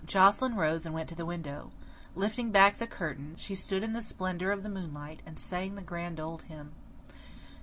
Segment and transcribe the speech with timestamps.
[0.07, 1.69] Joscelyn rose and went to the window.
[2.15, 5.81] Lifting back the curtain, she stood in the splendour of the moonlight, and sang the
[5.83, 6.71] grand old hymn.